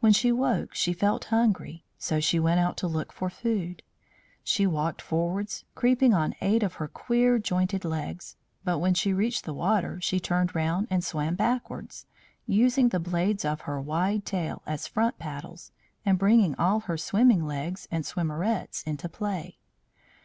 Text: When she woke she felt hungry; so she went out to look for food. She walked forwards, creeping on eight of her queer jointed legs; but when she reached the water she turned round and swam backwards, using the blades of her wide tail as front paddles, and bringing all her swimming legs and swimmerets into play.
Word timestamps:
When 0.00 0.12
she 0.12 0.32
woke 0.32 0.74
she 0.74 0.92
felt 0.92 1.26
hungry; 1.26 1.84
so 1.96 2.18
she 2.18 2.40
went 2.40 2.58
out 2.58 2.76
to 2.78 2.88
look 2.88 3.12
for 3.12 3.30
food. 3.30 3.84
She 4.42 4.66
walked 4.66 5.00
forwards, 5.00 5.64
creeping 5.76 6.12
on 6.12 6.34
eight 6.40 6.64
of 6.64 6.74
her 6.82 6.88
queer 6.88 7.38
jointed 7.38 7.84
legs; 7.84 8.34
but 8.64 8.80
when 8.80 8.94
she 8.94 9.12
reached 9.12 9.44
the 9.44 9.54
water 9.54 10.00
she 10.00 10.18
turned 10.18 10.56
round 10.56 10.88
and 10.90 11.04
swam 11.04 11.36
backwards, 11.36 12.04
using 12.48 12.88
the 12.88 12.98
blades 12.98 13.44
of 13.44 13.60
her 13.60 13.80
wide 13.80 14.26
tail 14.26 14.60
as 14.66 14.88
front 14.88 15.20
paddles, 15.20 15.70
and 16.04 16.18
bringing 16.18 16.56
all 16.56 16.80
her 16.80 16.98
swimming 16.98 17.46
legs 17.46 17.86
and 17.92 18.04
swimmerets 18.04 18.82
into 18.82 19.08
play. 19.08 19.58